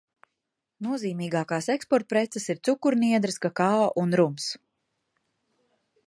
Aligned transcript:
Nozīmīgākās 0.85 1.67
eksportpreces 1.73 2.49
ir 2.53 2.61
cukurniedres, 2.69 3.39
kakao 3.43 3.85
un 4.05 4.19
rums. 4.21 4.51